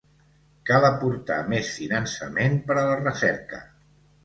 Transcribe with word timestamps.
Cal 0.69 0.87
aportar 0.89 1.37
més 1.51 1.69
finançament 1.81 2.59
per 2.73 2.81
a 2.85 2.89
la 2.91 2.99
recerca. 3.05 3.63